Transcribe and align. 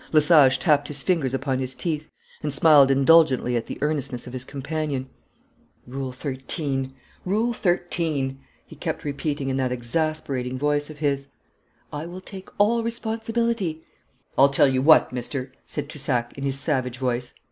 Lesage 0.11 0.57
tapped 0.57 0.87
his 0.87 1.03
fingers 1.03 1.31
upon 1.35 1.59
his 1.59 1.75
teeth, 1.75 2.09
and 2.41 2.51
smiled 2.51 2.89
indulgently 2.89 3.55
at 3.55 3.67
the 3.67 3.77
earnestness 3.83 4.25
of 4.25 4.33
his 4.33 4.43
companion. 4.43 5.07
'Rule 5.85 6.11
13! 6.11 6.91
Rule 7.23 7.53
13!' 7.53 8.39
he 8.65 8.75
kept 8.75 9.03
repeating, 9.05 9.47
in 9.47 9.57
that 9.57 9.71
exasperating 9.71 10.57
voice 10.57 10.89
of 10.89 10.97
his. 10.97 11.27
'I 11.93 12.07
will 12.07 12.21
take 12.21 12.49
all 12.57 12.81
responsibility.' 12.81 13.83
'I'll 14.39 14.49
tell 14.49 14.67
you 14.67 14.81
what, 14.81 15.13
mister,' 15.13 15.51
said 15.67 15.87
Toussac, 15.87 16.35
in 16.35 16.45
his 16.45 16.59
savage 16.59 16.97
voice. 16.97 17.35